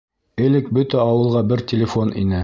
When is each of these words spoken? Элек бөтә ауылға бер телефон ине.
Элек 0.45 0.71
бөтә 0.77 1.03
ауылға 1.03 1.43
бер 1.51 1.63
телефон 1.73 2.15
ине. 2.23 2.39